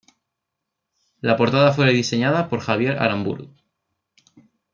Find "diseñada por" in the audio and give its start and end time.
1.93-2.59